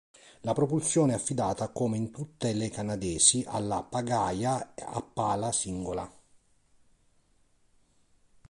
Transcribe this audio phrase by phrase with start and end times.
[0.39, 6.11] La propulsione è affidata come in tutte le canadesi alla pagaia a pala singola.